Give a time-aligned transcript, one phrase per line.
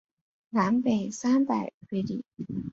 [0.49, 2.25] 南北三百余里。